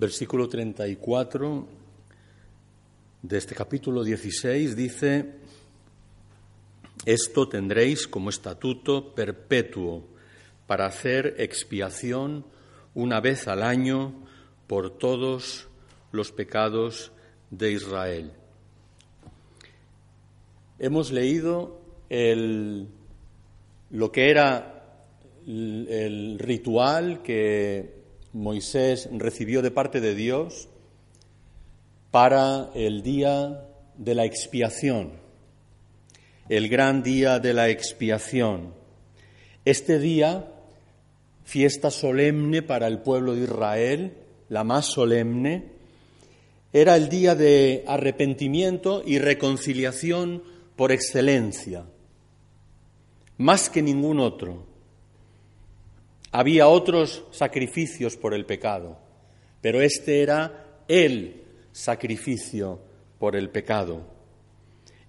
[0.00, 1.66] Versículo 34
[3.20, 5.34] de este capítulo 16 dice,
[7.04, 10.08] Esto tendréis como estatuto perpetuo
[10.66, 12.46] para hacer expiación
[12.94, 14.14] una vez al año
[14.66, 15.68] por todos
[16.12, 17.12] los pecados
[17.50, 18.32] de Israel.
[20.78, 21.78] Hemos leído
[22.08, 22.88] el,
[23.90, 24.96] lo que era
[25.46, 27.99] el, el ritual que
[28.32, 30.68] Moisés recibió de parte de Dios
[32.10, 35.12] para el día de la expiación,
[36.48, 38.72] el gran día de la expiación.
[39.64, 40.48] Este día,
[41.44, 44.14] fiesta solemne para el pueblo de Israel,
[44.48, 45.64] la más solemne,
[46.72, 50.42] era el día de arrepentimiento y reconciliación
[50.76, 51.84] por excelencia,
[53.38, 54.69] más que ningún otro.
[56.32, 58.98] Había otros sacrificios por el pecado,
[59.60, 62.80] pero este era el sacrificio
[63.18, 64.02] por el pecado.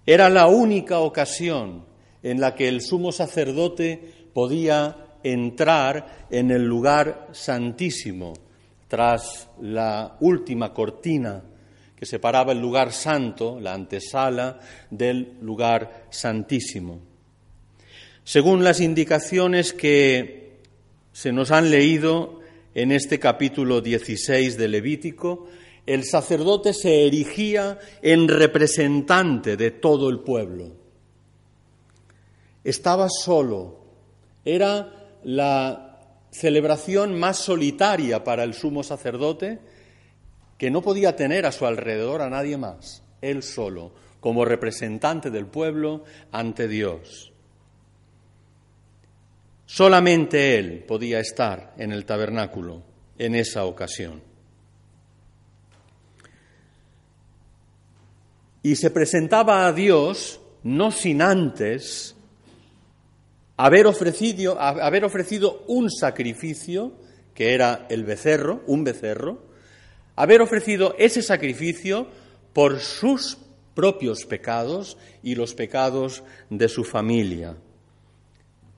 [0.05, 1.86] Era la única ocasión
[2.23, 8.33] en la que el sumo sacerdote podía entrar en el lugar santísimo
[8.88, 11.44] tras la última cortina
[11.95, 17.00] que separaba el lugar santo, la antesala, del lugar santísimo.
[18.23, 20.41] Según las indicaciones que
[21.12, 22.40] se nos han leído
[22.73, 25.48] en este capítulo 16 de Levítico,
[25.86, 30.72] el sacerdote se erigía en representante de todo el pueblo.
[32.63, 33.80] Estaba solo.
[34.46, 36.00] Era la
[36.31, 39.59] celebración más solitaria para el sumo sacerdote
[40.58, 45.47] que no podía tener a su alrededor a nadie más, él solo, como representante del
[45.47, 47.31] pueblo ante Dios.
[49.74, 52.84] Solamente Él podía estar en el tabernáculo
[53.18, 54.22] en esa ocasión.
[58.62, 62.18] Y se presentaba a Dios no sin antes
[63.56, 66.92] haber ofrecido, haber ofrecido un sacrificio,
[67.34, 69.42] que era el becerro, un becerro,
[70.18, 72.09] haber ofrecido ese sacrificio
[72.52, 73.38] por sus
[73.74, 77.56] propios pecados y los pecados de su familia.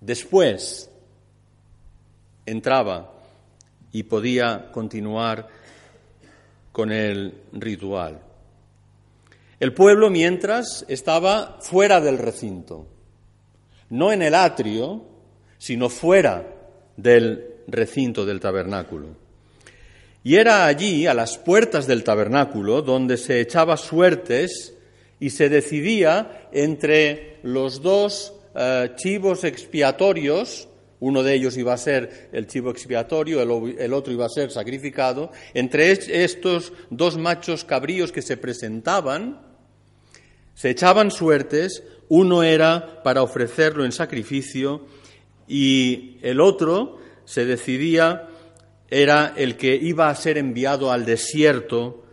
[0.04, 0.90] Después
[2.46, 3.14] entraba
[3.94, 5.48] y podía continuar
[6.74, 8.20] con el ritual.
[9.62, 12.86] El pueblo, mientras, estaba fuera del recinto,
[13.92, 15.06] no en el atrio,
[15.58, 16.54] sino fuera
[16.98, 19.08] del recinto del tabernáculo.
[20.22, 24.74] Y era allí, a las puertas del tabernáculo, donde se echaba suertes
[25.22, 30.68] y se decidía entre los dos eh, chivos expiatorios,
[31.00, 35.32] uno de ellos iba a ser el chivo expiatorio, el, otro iba a ser sacrificado,
[35.54, 39.42] entre estos dos machos cabríos que se presentaban,
[40.54, 44.86] se echaban suertes, uno era para ofrecerlo en sacrificio
[45.48, 48.30] y el otro se decidía
[48.90, 52.06] era el que iba a ser enviado al desierto.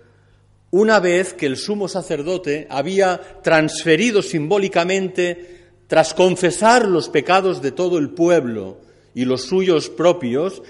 [0.71, 5.59] Una vez que el sumo sacerdote había transferido simbólicamente
[5.91, 8.78] tras confesar los pecados de todo el pueblo
[9.12, 10.62] y los suyos propios,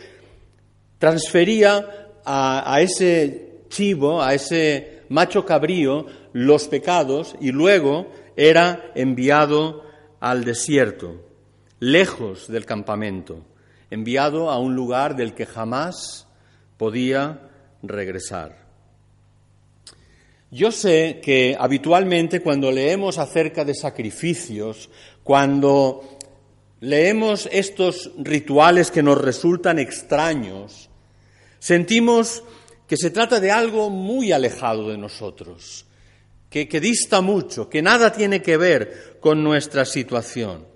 [0.99, 9.85] transfería a, ese chivo, a ese macho cabrío, los pecados y luego era enviado
[10.21, 11.21] al desierto,
[11.81, 13.45] lejos del campamento,
[13.91, 16.29] enviado a un lugar del que jamás
[16.79, 17.43] podía
[17.83, 18.61] regresar.
[20.53, 24.91] Yo sé que habitualmente cuando leemos acerca de sacrificios,
[25.23, 26.19] cuando
[26.81, 30.89] leemos estos rituales que nos resultan extraños,
[31.59, 32.43] sentimos
[32.87, 35.87] que se trata de algo muy alejado de nosotros,
[36.49, 40.67] que, que, dista mucho, que nada tiene que ver con nuestra situación.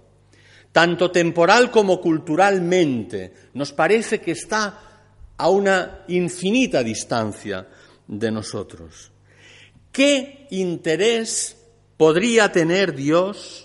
[0.70, 4.94] Tanto temporal como culturalmente, nos parece que está
[5.36, 7.66] a una infinita distancia
[8.06, 9.10] de nosotros.
[9.90, 11.56] ¿Qué interés
[11.96, 13.63] podría tener Dios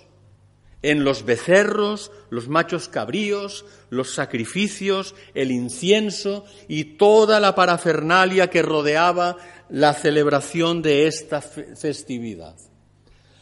[0.82, 8.62] en los becerros, los machos cabríos, los sacrificios, el incienso y toda la parafernalia que
[8.62, 9.38] rodeaba
[9.70, 12.56] la celebración de esta festividad.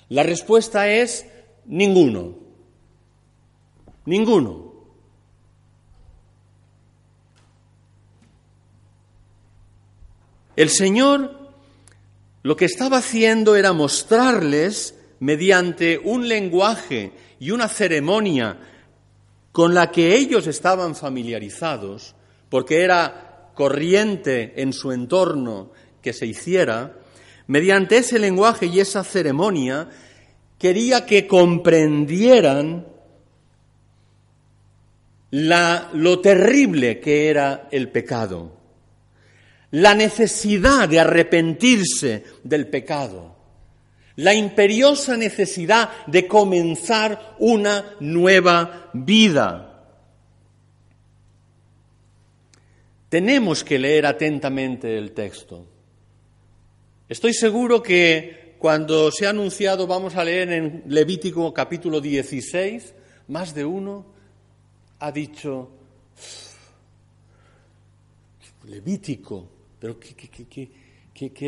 [0.09, 1.25] La respuesta es
[1.65, 2.35] ninguno.
[4.05, 4.73] Ninguno.
[10.55, 11.37] El Señor
[12.41, 18.57] lo que estaba haciendo era mostrarles mediante un lenguaje y una ceremonia
[19.51, 22.15] con la que ellos estaban familiarizados,
[22.49, 26.93] porque era corriente en su entorno que se hiciera,
[27.47, 29.89] mediante ese lenguaje y esa ceremonia,
[30.59, 32.85] quería que comprendieran
[35.31, 38.55] lo terrible que era el pecado,
[39.71, 43.36] la necesidad de arrepentirse del pecado
[44.17, 49.63] la imperiosa necesidad de comenzar una nueva vida.
[53.09, 55.65] Tenemos que leer atentamente el texto.
[57.07, 62.93] Estoy seguro que cuando se ha anunciado, vamos a leer en Levítico capítulo 16,
[63.27, 64.05] más de uno
[64.99, 65.69] ha dicho,
[68.65, 69.47] Levítico,
[69.79, 70.86] pero ¿qué, qué, qué, Qué,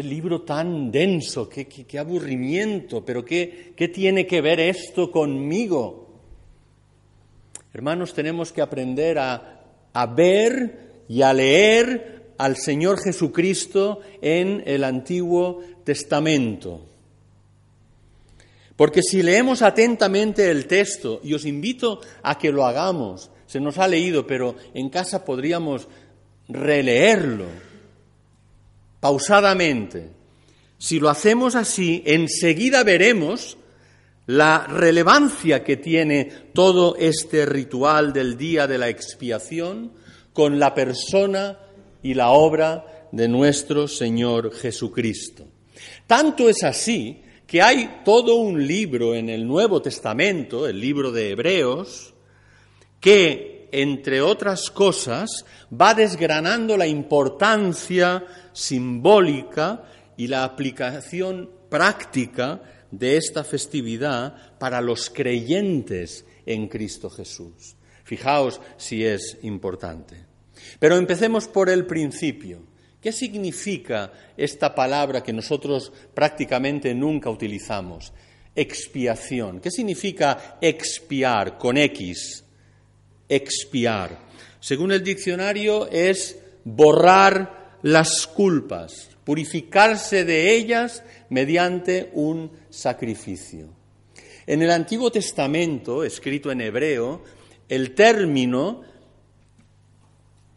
[0.03, 6.07] libro tan denso, qué, qué aburrimiento, pero ¿qué, ¿qué tiene que ver esto conmigo?
[7.73, 15.61] Hermanos, tenemos que aprender a ver y a leer al Señor Jesucristo en el Antiguo
[15.83, 16.85] Testamento.
[18.75, 23.77] Porque si leemos atentamente el texto, y os invito a que lo hagamos, se nos
[23.77, 25.89] ha leído, pero en casa podríamos
[26.47, 27.68] releerlo
[28.99, 30.11] pausadamente.
[30.77, 33.57] Si lo hacemos así, enseguida veremos
[34.25, 39.91] la relevancia que tiene todo este ritual del día de la expiación
[40.33, 41.57] con la persona
[42.03, 45.45] y la obra de nuestro Señor Jesucristo.
[46.05, 51.31] Tanto es así que hay todo un libro en el Nuevo Testamento, el libro de
[51.31, 52.13] Hebreos,
[52.99, 58.23] que, entre otras cosas, va desgranando la importancia
[58.53, 59.83] simbólica
[60.17, 62.61] y la aplicación práctica
[62.91, 67.75] de esta festividad para los creyentes en Cristo Jesús.
[68.03, 70.25] Fijaos si es importante.
[70.79, 72.63] Pero empecemos por el principio.
[73.01, 78.11] ¿Qué significa esta palabra que nosotros prácticamente nunca utilizamos?
[78.55, 79.61] Expiación.
[79.61, 82.43] ¿Qué significa expiar con X?
[83.29, 84.19] Expiar.
[84.59, 93.69] Según el diccionario es borrar las culpas, purificarse de ellas mediante un sacrificio.
[94.45, 97.23] En el Antiguo Testamento, escrito en hebreo,
[97.69, 98.81] el término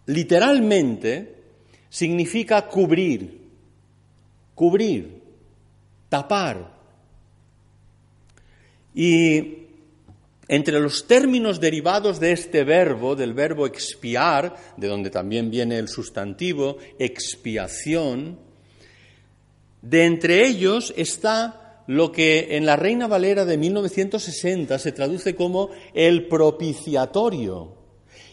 [0.06, 1.36] literalmente
[1.90, 3.50] significa cubrir,
[4.54, 5.20] cubrir,
[6.08, 6.72] tapar.
[8.94, 9.61] Y
[10.52, 15.88] entre los términos derivados de este verbo, del verbo expiar, de donde también viene el
[15.88, 18.38] sustantivo expiación,
[19.80, 25.70] de entre ellos está lo que en la Reina Valera de 1960 se traduce como
[25.94, 27.74] el propiciatorio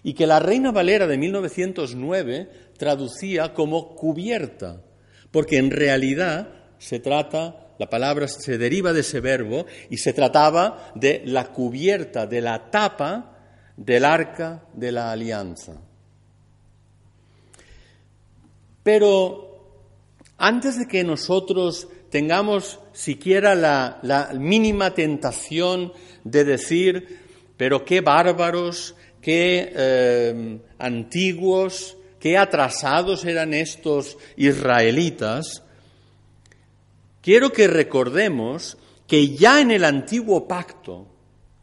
[0.03, 4.83] y que la Reina Valera de 1909 traducía como cubierta,
[5.31, 6.49] porque en realidad
[6.79, 12.27] se trata la palabra se deriva de ese verbo y se trataba de la cubierta,
[12.27, 13.37] de la tapa
[13.77, 15.81] del arca de la alianza.
[18.83, 19.49] Pero
[20.37, 25.93] antes de que nosotros tengamos siquiera la, mínima tentación
[26.25, 27.19] de decir,
[27.55, 35.63] pero qué bárbaros, qué eh, antiguos, qué atrasados eran estos israelitas,
[37.29, 41.05] quiero que recordemos que ya en el antiguo pacto,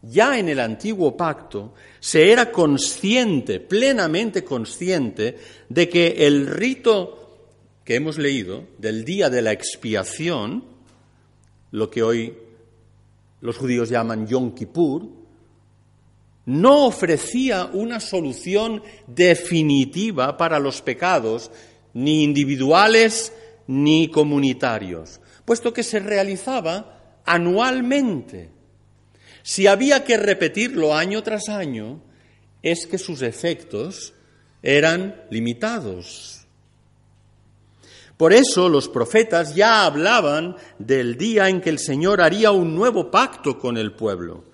[0.00, 5.36] ya en el antiguo pacto, se era consciente, plenamente consciente,
[5.68, 7.48] de que el rito
[7.82, 10.62] que hemos leído del día de la expiación,
[11.72, 12.38] lo que hoy
[13.40, 15.08] los judíos llaman Yom Kippur,
[16.44, 21.50] no ofrecía una solución definitiva para los pecados,
[21.92, 23.32] ni individuales
[23.66, 28.50] ni comunitarios puesto que se realizaba anualmente.
[29.42, 32.02] Si había que repetirlo año tras año,
[32.62, 34.12] es que sus efectos
[34.60, 36.46] eran limitados.
[38.16, 43.10] Por eso los profetas ya hablaban del día en que el Señor haría un nuevo
[43.10, 44.44] pacto con el pueblo.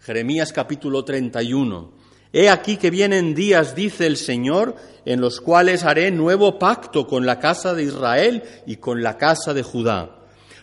[0.00, 1.92] Jeremías capítulo 31.
[2.32, 7.26] He aquí que vienen días, dice el Señor, en los cuales haré nuevo pacto con
[7.26, 10.17] la casa de Israel y con la casa de Judá.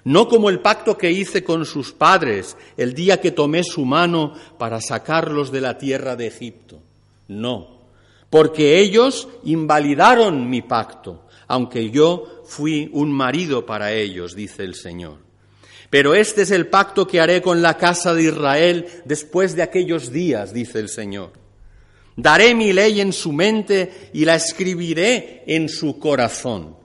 [0.05, 4.33] No como el pacto que hice con sus padres el día que tomé su mano
[4.57, 6.79] para sacarlos de la tierra de Egipto.
[7.27, 7.81] No,
[8.29, 15.17] porque ellos invalidaron mi pacto, aunque yo fui un marido para ellos, dice el Señor.
[15.89, 20.11] Pero este es el pacto que haré con la casa de Israel después de aquellos
[20.11, 21.31] días, dice el Señor.
[22.15, 26.75] Daré mi ley en su mente y la escribiré en su corazón.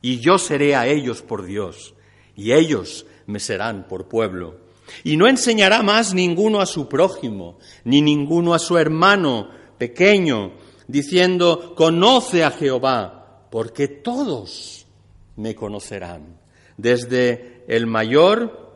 [0.00, 1.94] Y yo seré a ellos por Dios,
[2.38, 4.60] y ellos me serán por pueblo.
[5.02, 10.52] Y no enseñará más ninguno a su prójimo, ni ninguno a su hermano pequeño,
[10.86, 14.86] diciendo, conoce a Jehová, porque todos
[15.34, 16.38] me conocerán,
[16.76, 18.70] desde el mayor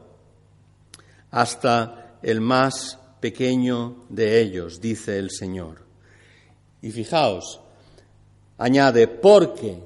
[1.30, 5.86] hasta el más pequeño de ellos, dice el Señor.
[6.82, 7.60] Y fijaos,
[8.58, 9.78] añade, porque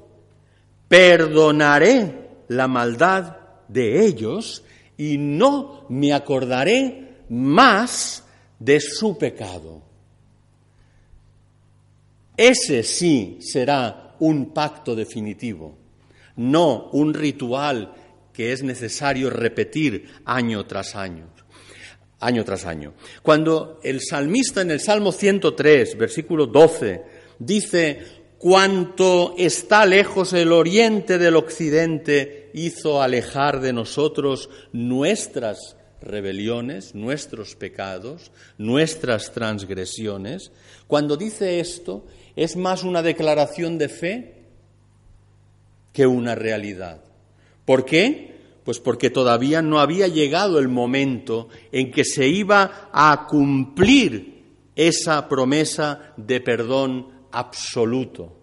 [0.87, 3.36] perdonaré la maldad
[3.67, 4.63] de ellos
[4.97, 8.23] y no me acordaré más
[8.59, 9.81] de su pecado.
[12.35, 15.77] Ese sí será un pacto definitivo,
[16.35, 17.93] no un ritual
[18.33, 21.27] que es necesario repetir año tras año
[22.19, 22.93] año tras año.
[23.21, 27.01] Cuando el salmista en el Salmo 103, versículo 12,
[27.39, 27.99] dice,
[28.37, 38.31] cuanto está lejos el oriente del occidente, hizo alejar de nosotros nuestras rebeliones, nuestros pecados,
[38.57, 40.51] nuestras transgresiones.
[40.87, 44.43] Cuando dice esto, es más una declaración de fe
[45.93, 47.03] que una realidad.
[47.65, 48.37] ¿Por qué?
[48.63, 54.37] Pues porque todavía no había llegado el momento en que se iba a cumplir
[54.75, 58.37] esa promesa de perdón absoluto,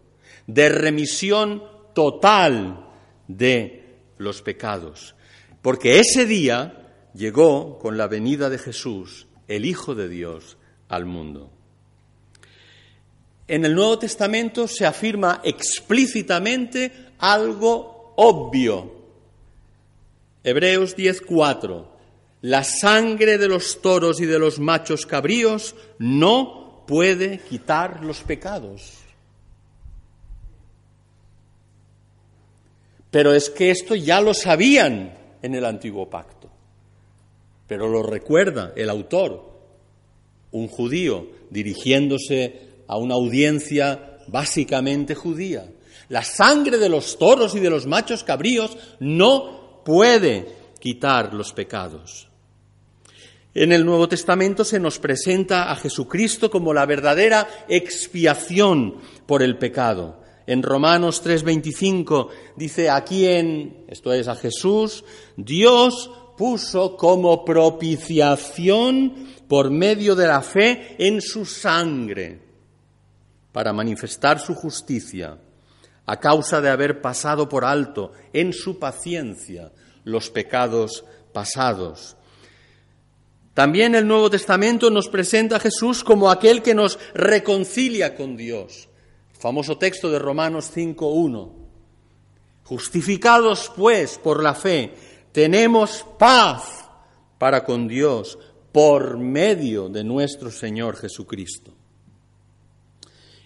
[0.46, 1.62] de remisión
[1.94, 2.88] total
[3.28, 3.83] de
[4.18, 5.14] los pecados.
[5.62, 10.56] Porque ese día llegó con la venida de Jesús, el Hijo de Dios,
[10.88, 11.50] al mundo.
[13.46, 19.04] En el Nuevo Testamento se afirma explícitamente algo obvio
[20.44, 21.86] Hebreos 10:4.
[22.42, 29.03] La sangre de los toros y de los machos cabríos no puede quitar los pecados.
[33.14, 36.50] Pero es que esto ya lo sabían en el antiguo pacto.
[37.68, 39.52] Pero lo recuerda el autor,
[40.50, 45.64] un judío dirigiéndose a una audiencia básicamente judía.
[46.08, 50.48] La sangre de los toros y de los machos cabríos no puede
[50.80, 52.26] quitar los pecados.
[53.54, 59.56] En el Nuevo Testamento se nos presenta a Jesucristo como la verdadera expiación por el
[59.56, 60.23] pecado.
[60.46, 65.04] En Romanos 3:25 dice, a quién, esto es a Jesús,
[65.36, 72.40] Dios puso como propiciación por medio de la fe en su sangre
[73.52, 75.38] para manifestar su justicia
[76.06, 79.72] a causa de haber pasado por alto en su paciencia
[80.04, 82.16] los pecados pasados.
[83.54, 88.88] También el Nuevo Testamento nos presenta a Jesús como aquel que nos reconcilia con Dios.
[89.44, 91.52] Famoso texto de Romanos 5.1.
[92.62, 94.94] Justificados pues por la fe,
[95.32, 96.88] tenemos paz
[97.36, 98.38] para con Dios
[98.72, 101.74] por medio de nuestro Señor Jesucristo.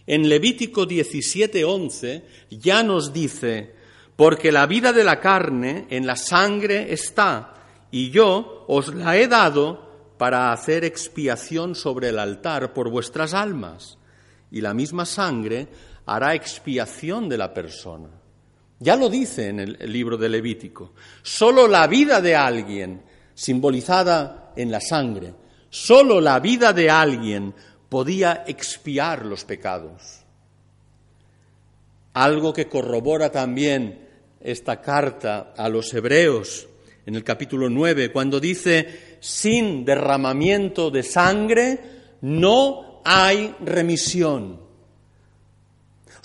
[0.06, 3.74] En Levítico 17:11 ya nos dice,
[4.14, 7.54] porque la vida de la carne en la sangre está,
[7.90, 13.98] y yo os la he dado para hacer expiación sobre el altar por vuestras almas,
[14.52, 15.68] y la misma sangre
[16.08, 18.08] hará expiación de la persona.
[18.80, 20.92] Ya lo dice en el libro de Levítico.
[21.22, 23.02] Solo la vida de alguien,
[23.34, 25.34] simbolizada en la sangre,
[25.68, 27.54] solo la vida de alguien
[27.88, 30.20] podía expiar los pecados.
[32.14, 34.06] Algo que corrobora también
[34.40, 36.68] esta carta a los hebreos
[37.06, 41.80] en el capítulo 9, cuando dice, sin derramamiento de sangre
[42.20, 44.67] no hay remisión.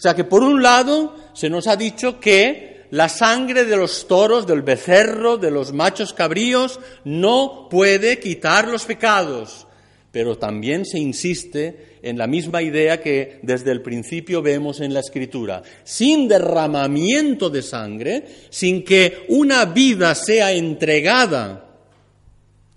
[0.04, 4.46] Sea que por un lado se nos ha dicho que la sangre de los toros,
[4.46, 9.66] del becerro, de los machos cabríos, no puede quitar los pecados
[10.12, 15.00] pero también se insiste en la misma idea que desde el principio vemos en la
[15.00, 15.64] Escritura.
[15.84, 21.80] Sin derramamiento de sangre, sin que una vida sea entregada,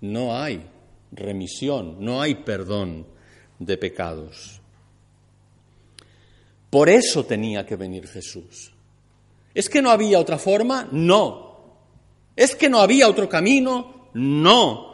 [0.01, 0.63] no hay
[1.11, 3.05] remisión, no hay perdón
[3.59, 4.56] de pecados.
[6.77, 8.71] Por eso tenía que venir Jesús.
[9.51, 10.87] ¿Es que no había otra forma?
[10.91, 11.57] No.
[12.35, 14.11] ¿Es que no había otro camino?
[14.13, 14.93] No.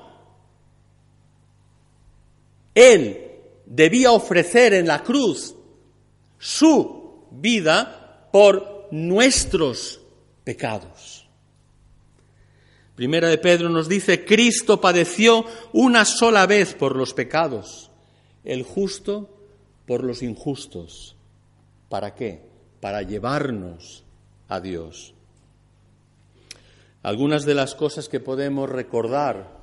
[2.73, 3.31] Él
[3.65, 5.55] debía ofrecer en la cruz
[6.39, 9.99] su vida por nuestros
[10.45, 11.27] pecados.
[12.95, 17.91] Primera de Pedro nos dice, Cristo padeció una sola vez por los pecados,
[18.45, 19.29] el justo
[19.85, 21.17] por los injustos.
[21.93, 22.41] ¿Para qué?
[22.79, 24.03] Para llevarnos
[24.49, 25.13] a Dios.
[27.03, 29.59] Algunas de las cosas que podemos recordar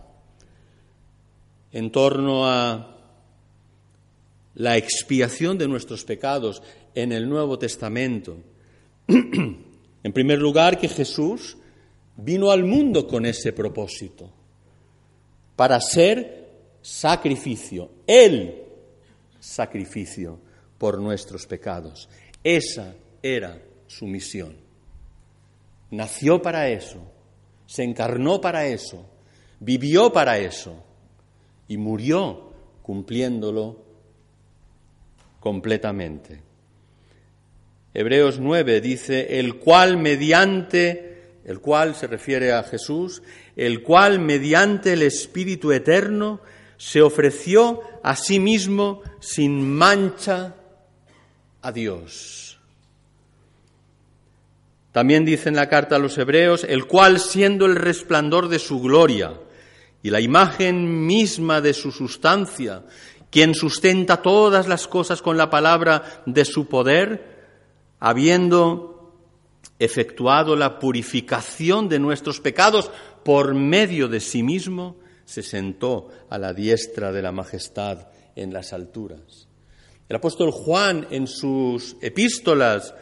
[1.72, 2.98] en torno a
[4.54, 6.62] la expiación de nuestros pecados
[6.94, 8.36] en el Nuevo Testamento.
[9.08, 11.56] en primer lugar, que Jesús
[12.16, 14.30] vino al mundo con ese propósito,
[15.56, 16.48] para ser
[16.80, 18.54] sacrificio, el
[19.40, 20.48] sacrificio
[20.80, 22.08] por nuestros pecados.
[22.42, 24.56] Esa era su misión.
[25.90, 27.02] Nació para eso,
[27.66, 29.04] se encarnó para eso,
[29.60, 30.82] vivió para eso
[31.68, 33.84] y murió cumpliéndolo
[35.38, 36.40] completamente.
[37.92, 43.22] Hebreos 9 dice, el cual mediante, el cual se refiere a Jesús,
[43.54, 46.40] el cual mediante el Espíritu Eterno
[46.78, 50.54] se ofreció a sí mismo sin mancha
[51.62, 52.58] a Dios.
[54.92, 58.80] También dice en la carta a los Hebreos, el cual siendo el resplandor de su
[58.80, 59.34] gloria
[60.02, 62.82] y la imagen misma de su sustancia,
[63.30, 67.38] quien sustenta todas las cosas con la palabra de su poder,
[68.00, 69.12] habiendo
[69.78, 72.90] efectuado la purificación de nuestros pecados
[73.24, 78.72] por medio de sí mismo, se sentó a la diestra de la majestad en las
[78.72, 79.49] alturas.
[80.10, 82.92] El apóstol Juan en sus epístolas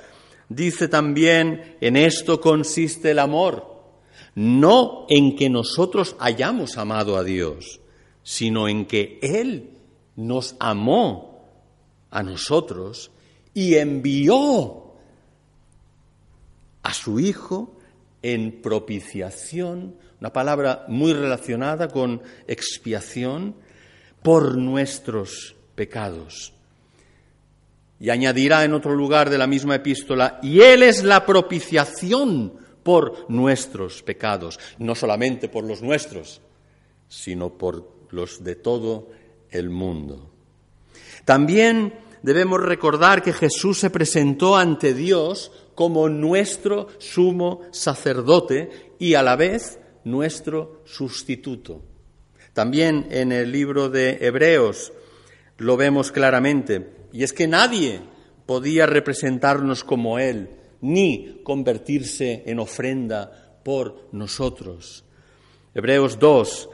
[0.50, 3.82] dice también, en esto consiste el amor,
[4.34, 7.80] no en que nosotros hayamos amado a Dios,
[8.22, 9.70] sino en que Él
[10.16, 11.48] nos amó
[12.11, 13.11] a nosotros
[13.54, 14.92] y envió
[16.83, 17.74] a su Hijo
[18.20, 23.54] en propiciación, una palabra muy relacionada con expiación,
[24.22, 26.52] por nuestros pecados.
[28.00, 33.28] Y añadirá en otro lugar de la misma epístola, y Él es la propiciación por
[33.28, 36.40] nuestros pecados, no solamente por los nuestros,
[37.08, 39.08] sino por los de todo
[39.50, 40.30] el mundo.
[41.24, 49.22] También debemos recordar que Jesús se presentó ante Dios como nuestro sumo sacerdote y a
[49.22, 51.82] la vez nuestro sustituto.
[52.52, 54.92] También en el libro de Hebreos
[55.58, 58.01] lo vemos claramente, y es que nadie
[58.47, 65.05] podía representarnos como Él, ni convertirse en ofrenda por nosotros.
[65.75, 66.68] Hebreos 2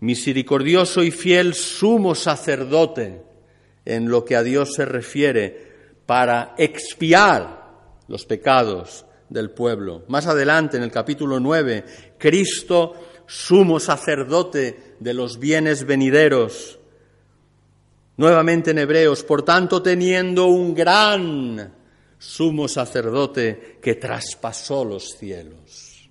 [0.00, 3.22] misericordioso y fiel sumo sacerdote
[3.84, 5.70] en lo que a Dios se refiere
[6.06, 7.60] para expiar
[8.08, 10.04] los pecados del pueblo.
[10.08, 11.84] Más adelante, en el capítulo 9,
[12.18, 12.94] Cristo,
[13.26, 16.79] sumo sacerdote de los bienes venideros.
[18.20, 21.72] Nuevamente en Hebreos, por tanto, teniendo un gran
[22.18, 26.10] sumo sacerdote que traspasó los cielos.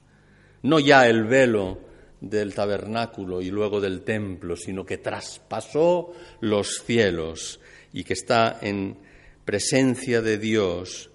[0.63, 1.77] No ya el velo
[2.19, 7.59] del tabernáculo y luego del templo, sino que traspasó los cielos
[7.93, 8.97] y que está en
[9.45, 11.11] presencia de Dios.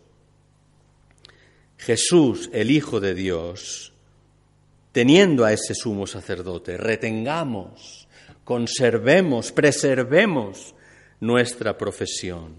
[1.76, 3.92] Jesús, el Hijo de Dios,
[4.92, 8.06] teniendo a ese sumo sacerdote, retengamos,
[8.44, 10.73] conservemos, preservemos
[11.24, 12.54] nuestra profesión.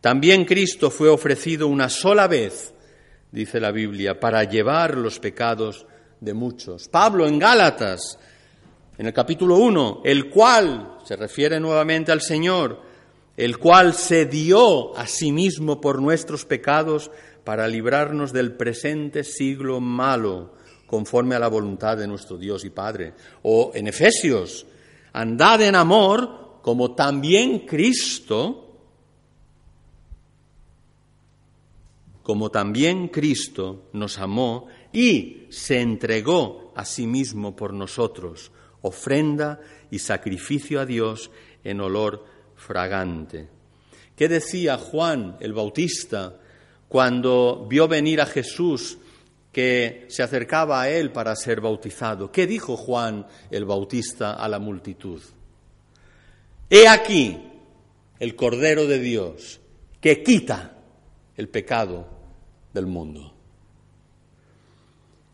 [0.00, 2.74] También Cristo fue ofrecido una sola vez,
[3.30, 5.86] dice la Biblia, para llevar los pecados
[6.20, 6.88] de muchos.
[6.88, 8.18] Pablo en Gálatas,
[8.98, 12.80] en el capítulo 1, el cual, se refiere nuevamente al Señor,
[13.36, 17.10] el cual se dio a sí mismo por nuestros pecados
[17.44, 20.54] para librarnos del presente siglo malo,
[20.86, 23.14] conforme a la voluntad de nuestro Dios y Padre.
[23.42, 24.66] O en Efesios,
[25.12, 28.68] andad en amor como también Cristo,
[32.22, 39.98] como también Cristo nos amó y se entregó a sí mismo por nosotros, ofrenda y
[39.98, 41.30] sacrificio a Dios
[41.64, 43.48] en olor fragante.
[44.16, 46.38] ¿Qué decía Juan el Bautista
[46.88, 48.98] cuando vio venir a Jesús
[49.50, 52.30] que se acercaba a él para ser bautizado?
[52.30, 55.20] ¿Qué dijo Juan el Bautista a la multitud?
[56.74, 57.38] He aquí
[58.18, 59.60] el Cordero de Dios
[60.00, 60.78] que quita
[61.36, 62.08] el pecado
[62.72, 63.34] del mundo.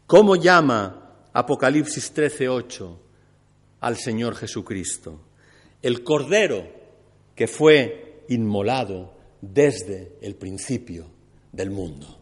[0.09, 2.98] ¿Cómo llama Apocalipsis 13:8
[3.79, 5.20] al Señor Jesucristo?
[5.81, 6.66] El Cordero
[7.37, 11.07] que fue inmolado desde el principio
[11.53, 12.18] del mundo.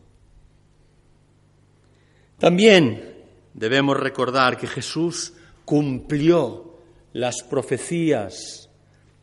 [2.39, 3.25] También
[3.55, 5.33] debemos recordar que Jesús
[5.65, 6.81] cumplió
[7.15, 8.66] las profecías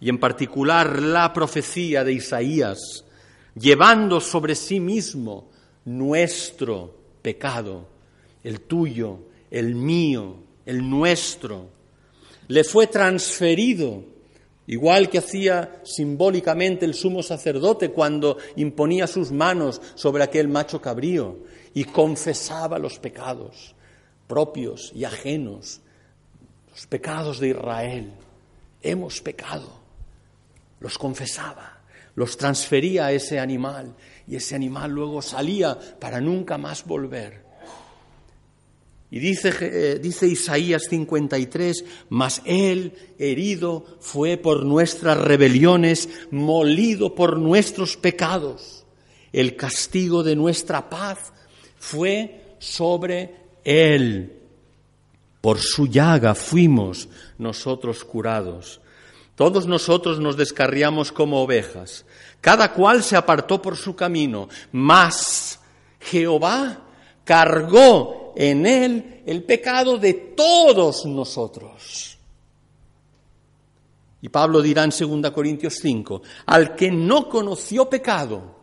[0.04, 3.06] y en particular la profecía de Isaías,
[3.56, 5.50] llevando sobre sí mismo
[5.86, 7.88] nuestro pecado,
[8.44, 10.36] el tuyo, el mío,
[10.66, 11.70] el nuestro.
[12.50, 14.04] Le fue transferido,
[14.68, 21.38] igual que hacía simbólicamente el sumo sacerdote cuando imponía sus manos sobre aquel macho cabrío
[21.74, 23.74] y confesaba los pecados
[24.28, 25.80] propios y ajenos,
[26.72, 28.14] los pecados de Israel.
[28.82, 29.83] Hemos pecado.
[30.84, 31.82] Los confesaba,
[32.16, 33.96] los transfería a ese animal
[34.28, 37.42] y ese animal luego salía para nunca más volver.
[39.10, 47.38] Y dice, eh, dice, Isaías 53, mas Él herido fue por nuestras rebeliones, molido por
[47.38, 48.84] nuestros pecados.
[49.32, 51.32] El castigo de nuestra paz
[51.80, 54.34] fue sobre Él.
[55.40, 58.82] Por su llaga fuimos nosotros curados.
[59.36, 62.06] Todos nosotros nos descarriamos como ovejas.
[62.42, 64.50] Cada cual se apartó por su camino.
[64.72, 65.60] Mas
[66.00, 66.82] Jehová
[67.24, 72.18] cargó en él el pecado de todos nosotros.
[74.22, 78.56] Y Pablo dirá en 2 Corintios 5, al que no conoció pecado,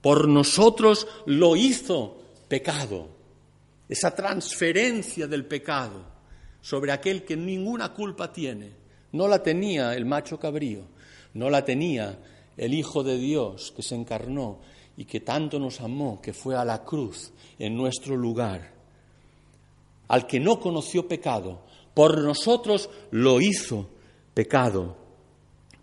[0.00, 2.16] por nosotros lo hizo
[2.48, 3.18] pecado
[3.88, 6.04] esa transferencia del pecado
[6.60, 8.72] sobre aquel que ninguna culpa tiene.
[9.12, 10.82] No la tenía el macho cabrío,
[11.34, 12.18] no la tenía
[12.56, 14.58] el Hijo de Dios que se encarnó
[14.96, 18.72] y que tanto nos amó, que fue a la cruz en nuestro lugar.
[20.08, 21.60] Al que no conoció pecado,
[21.94, 23.88] por nosotros lo hizo
[24.34, 24.96] pecado,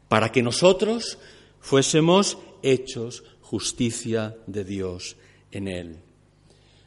[0.08, 1.18] para que nosotros
[1.60, 5.16] fuésemos hechos justicia de Dios
[5.52, 6.00] en él.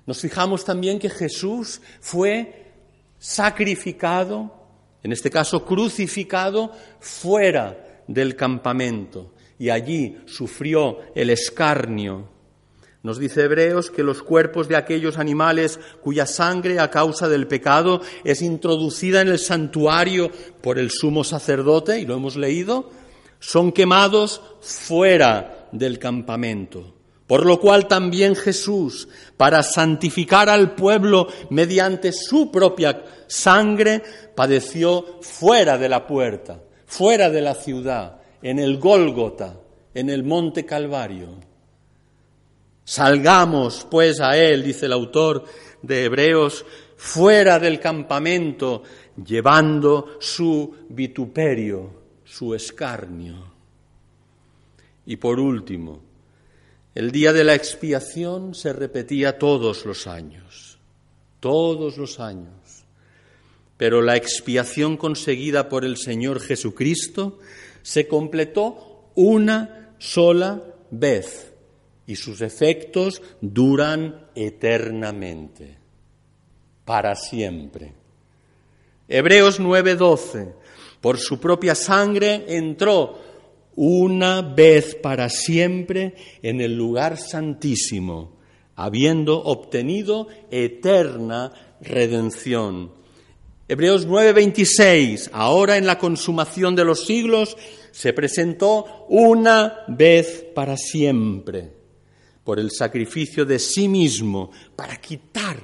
[0.07, 2.73] Nos fijamos también que Jesús fue
[3.19, 4.58] sacrificado,
[5.03, 12.29] en este caso crucificado, fuera del campamento y allí sufrió el escarnio.
[13.03, 18.01] Nos dice Hebreos que los cuerpos de aquellos animales cuya sangre a causa del pecado
[18.25, 20.31] es introducida en el santuario
[20.61, 22.91] por el sumo sacerdote, y lo hemos leído,
[23.39, 26.98] son quemados fuera del campamento.
[27.29, 34.03] Por lo cual también Jesús, para santificar al pueblo mediante su propia sangre,
[34.35, 39.61] padeció fuera de la puerta, fuera de la ciudad, en el Gólgota,
[39.93, 41.29] en el monte Calvario.
[42.83, 45.45] Salgamos, pues, a él, dice el autor
[45.83, 46.65] de Hebreos,
[46.97, 48.85] fuera del campamento,
[49.23, 51.91] llevando su vituperio,
[52.25, 53.53] su escarnio.
[55.05, 56.08] Y por último,
[56.95, 60.79] el día de la expiación se repetía todos los años,
[61.41, 62.85] todos los años.
[63.77, 67.39] Pero la expiación conseguida por el Señor Jesucristo
[67.83, 71.53] se completó una sola vez
[72.07, 75.77] y sus efectos duran eternamente,
[76.85, 77.93] para siempre.
[79.07, 80.55] Hebreos 9:12,
[81.01, 83.28] por su propia sangre entró
[83.81, 88.37] una vez para siempre en el lugar santísimo,
[88.75, 92.91] habiendo obtenido eterna redención.
[93.69, 97.57] Hebreos 9:26, ahora en la consumación de los siglos,
[97.93, 101.71] se presentó una vez para siempre
[102.43, 105.57] por el sacrificio de sí mismo para quitar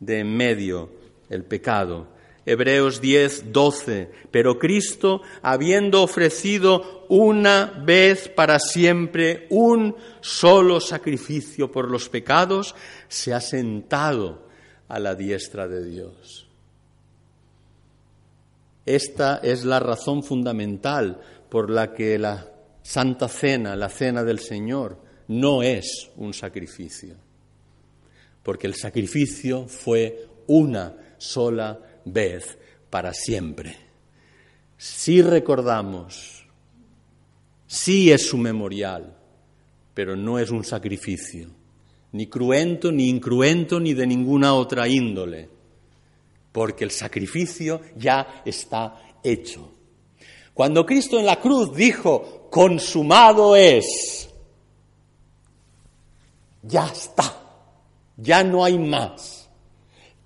[0.00, 0.90] de en medio
[1.30, 2.08] el pecado
[2.44, 4.10] Hebreos 10, 12.
[4.30, 12.74] Pero Cristo, habiendo ofrecido una vez para siempre un solo sacrificio por los pecados,
[13.08, 14.48] se ha sentado
[14.88, 16.46] a la diestra de Dios.
[18.84, 22.48] Esta es la razón fundamental por la que la
[22.82, 27.14] Santa Cena, la Cena del Señor, no es un sacrificio.
[28.42, 32.58] Porque el sacrificio fue una sola vez
[32.90, 33.76] para siempre.
[34.76, 36.44] Si recordamos,
[37.66, 39.16] sí es su memorial,
[39.94, 41.48] pero no es un sacrificio,
[42.12, 45.48] ni cruento, ni incruento, ni de ninguna otra índole,
[46.50, 49.70] porque el sacrificio ya está hecho.
[50.54, 54.28] Cuando Cristo en la cruz dijo, consumado es,
[56.62, 57.40] ya está,
[58.16, 59.41] ya no hay más.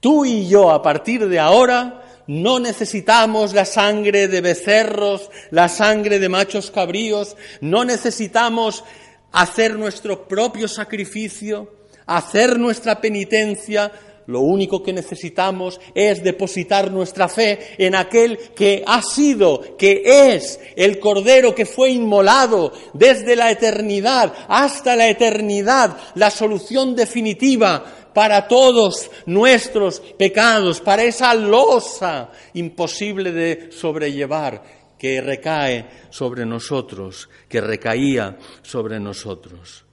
[0.07, 6.21] Tú y yo a partir de ahora no necesitamos la sangre de becerros, la sangre
[6.21, 8.85] de machos cabríos, no necesitamos
[9.33, 11.73] hacer nuestro propio sacrificio,
[12.07, 13.90] hacer nuestra penitencia,
[14.29, 20.61] lo único que necesitamos es depositar nuestra fe en aquel que ha sido, que es
[20.77, 28.48] el Cordero que fue inmolado desde la eternidad hasta la eternidad, la solución definitiva para
[28.48, 34.62] todos nuestros pecados, para esa losa imposible de sobrellevar
[34.98, 39.85] que recae sobre nosotros, que recaía sobre nosotros.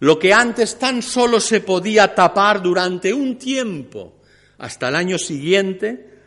[0.00, 4.14] Lo que antes tan solo se podía tapar durante un tiempo,
[4.58, 6.18] hasta el año siguiente,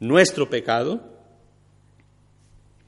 [0.00, 1.00] nuestro pecado,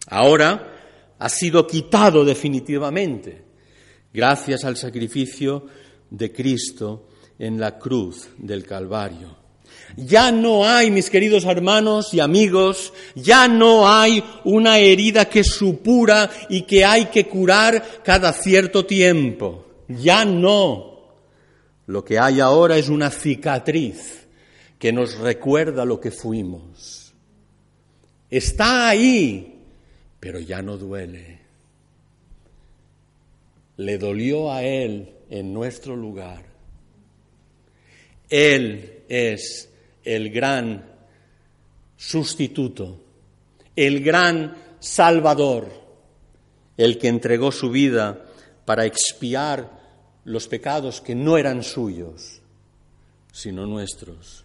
[0.09, 3.45] ahora ha sido quitado definitivamente
[4.13, 5.65] gracias al sacrificio
[6.11, 9.45] de Cristo en la cruz del Calvario.
[9.97, 16.31] Ya no hay, mis queridos hermanos y amigos, ya no hay una herida que supura
[16.49, 19.67] y que hay que curar cada cierto tiempo.
[19.89, 20.95] Ya no.
[21.87, 24.27] Lo que hay ahora es una cicatriz
[24.79, 27.13] que nos recuerda lo que fuimos.
[28.31, 29.61] Está ahí,
[30.19, 31.41] pero ya no duele.
[33.77, 36.54] Le dolió a Él en nuestro lugar.
[38.29, 39.69] Él es
[40.03, 40.85] el gran
[41.97, 43.01] sustituto,
[43.77, 45.69] el gran salvador,
[46.77, 48.25] el que entregó su vida
[48.65, 49.71] para expiar
[50.25, 52.41] los pecados que no eran suyos,
[53.33, 54.45] sino nuestros.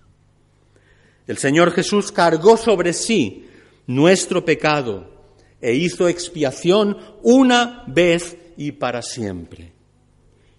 [1.28, 3.48] El Señor Jesús cargó sobre sí
[3.88, 5.20] nuestro pecado
[5.62, 9.72] e hizo expiación una vez y para siempre.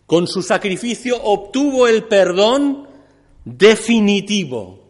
[0.07, 2.90] Con su sacrificio obtuvo el perdón
[3.45, 4.81] definitivo,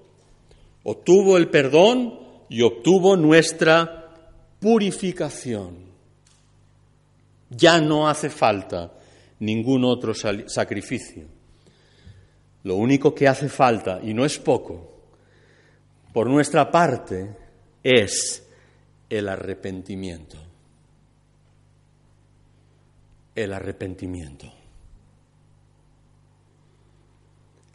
[0.82, 4.14] obtuvo el perdón y obtuvo nuestra
[4.58, 5.90] purificación.
[7.50, 8.92] Ya no hace falta
[9.40, 11.24] ningún otro sacrificio.
[12.62, 14.90] Lo único que hace falta, y no es poco,
[16.12, 17.34] por nuestra parte,
[17.82, 18.46] es
[19.08, 20.36] el arrepentimiento.
[23.34, 24.52] El arrepentimiento.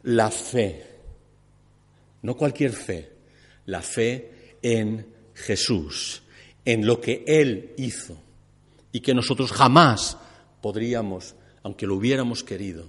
[0.06, 0.84] La fe,
[2.22, 3.12] no cualquier fe,
[3.66, 6.24] la fe en Jesús,
[6.64, 8.18] en lo que Él hizo
[8.92, 10.18] y que nosotros jamás
[10.62, 12.86] podríamos, aunque lo hubiéramos querido,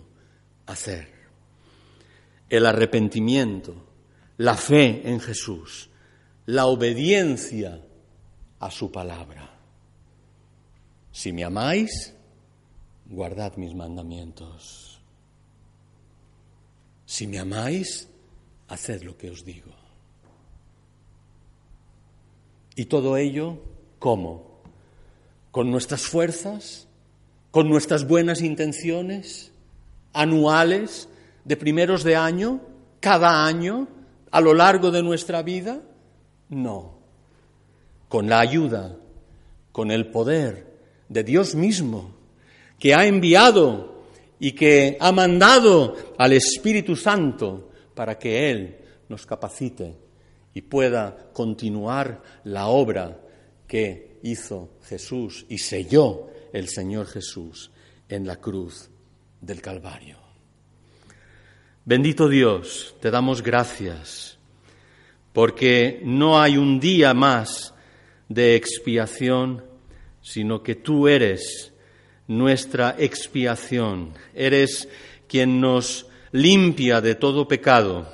[0.66, 1.08] hacer.
[2.48, 3.74] El arrepentimiento,
[4.36, 5.90] la fe en Jesús,
[6.46, 7.82] la obediencia
[8.60, 9.58] a su palabra.
[11.12, 12.14] Si me amáis,
[13.06, 14.95] guardad mis mandamientos.
[17.06, 18.08] Si me amáis,
[18.68, 19.70] haced lo que os digo.
[22.74, 23.58] Y todo ello,
[23.98, 24.46] ¿cómo?
[25.56, 26.86] con nuestras fuerzas,
[27.50, 29.52] con nuestras buenas intenciones
[30.12, 31.08] anuales,
[31.46, 32.60] de primeros de año,
[33.00, 33.88] cada año,
[34.30, 35.80] a lo largo de nuestra vida?
[36.50, 36.98] No.
[38.10, 38.96] Con la ayuda,
[39.72, 40.76] con el poder
[41.08, 42.10] de Dios mismo,
[42.78, 43.95] que ha enviado
[44.38, 48.76] y que ha mandado al Espíritu Santo para que Él
[49.08, 49.96] nos capacite
[50.52, 53.20] y pueda continuar la obra
[53.66, 57.70] que hizo Jesús y selló el Señor Jesús
[58.08, 58.88] en la cruz
[59.40, 60.18] del Calvario.
[61.84, 64.38] Bendito Dios, te damos gracias,
[65.32, 67.74] porque no hay un día más
[68.28, 69.64] de expiación,
[70.20, 71.72] sino que tú eres
[72.28, 74.88] nuestra expiación, eres
[75.28, 78.08] quien nos limpia de todo pecado,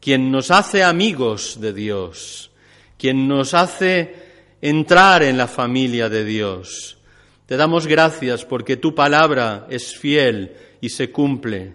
[0.00, 2.50] quien nos hace amigos de Dios,
[2.98, 4.14] quien nos hace
[4.60, 6.98] entrar en la familia de Dios.
[7.46, 11.74] Te damos gracias porque tu palabra es fiel y se cumple,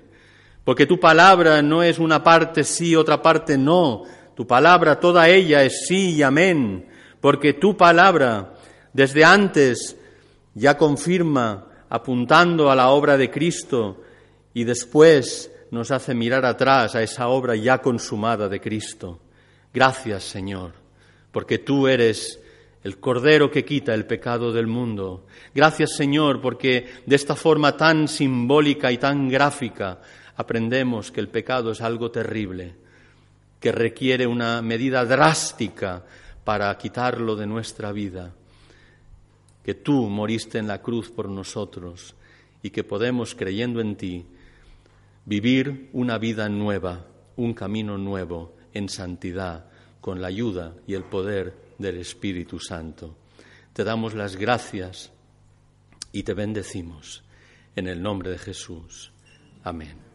[0.63, 4.03] porque tu palabra no es una parte sí, otra parte no,
[4.35, 6.87] tu palabra toda ella es sí y amén,
[7.19, 8.53] porque tu palabra
[8.93, 9.97] desde antes
[10.57, 14.01] ya confirma apuntando a la obra de Cristo
[14.53, 19.19] y después nos hace mirar atrás a esa obra ya consumada de Cristo.
[19.73, 20.73] Gracias, Señor,
[21.31, 22.39] porque tú eres
[22.83, 25.25] el Cordero que quita el pecado del mundo.
[25.53, 30.01] Gracias Señor, porque de esta forma tan simbólica y tan gráfica
[30.35, 32.75] aprendemos que el pecado es algo terrible,
[33.59, 36.03] que requiere una medida drástica
[36.43, 38.31] para quitarlo de nuestra vida.
[39.67, 42.15] Que tú moriste en la cruz por nosotros
[42.63, 44.25] y que podemos, creyendo en ti,
[45.25, 49.65] vivir una vida nueva, un camino nuevo en santidad,
[49.99, 53.17] con la ayuda y el poder del Espíritu Santo.
[53.73, 55.11] Te damos las gracias
[56.13, 57.25] y te bendecimos
[57.75, 59.11] en el nombre de Jesús.
[59.65, 60.06] Amén.